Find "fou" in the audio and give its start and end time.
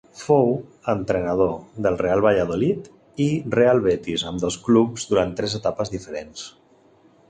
0.19-0.47